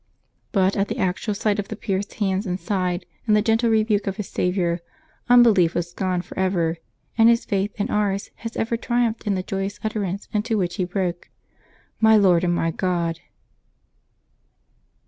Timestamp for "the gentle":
3.35-3.69